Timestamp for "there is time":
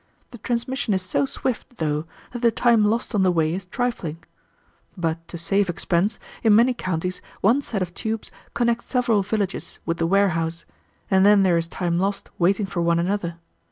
11.43-11.99